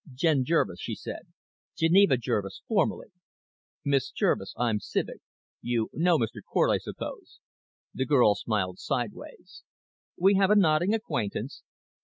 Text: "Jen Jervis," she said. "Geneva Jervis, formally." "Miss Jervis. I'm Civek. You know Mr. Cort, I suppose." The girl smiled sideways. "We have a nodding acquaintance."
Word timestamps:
"Jen 0.11 0.43
Jervis," 0.45 0.79
she 0.79 0.95
said. 0.95 1.27
"Geneva 1.77 2.17
Jervis, 2.17 2.63
formally." 2.67 3.09
"Miss 3.85 4.09
Jervis. 4.09 4.55
I'm 4.57 4.79
Civek. 4.79 5.21
You 5.61 5.91
know 5.93 6.17
Mr. 6.17 6.41
Cort, 6.51 6.71
I 6.71 6.79
suppose." 6.79 7.39
The 7.93 8.07
girl 8.07 8.33
smiled 8.33 8.79
sideways. 8.79 9.61
"We 10.17 10.33
have 10.37 10.49
a 10.49 10.55
nodding 10.55 10.95
acquaintance." 10.95 11.61